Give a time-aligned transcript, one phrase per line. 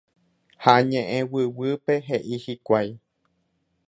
[0.63, 2.89] Ha ñe'ẽguyguýpe he'i hikuái.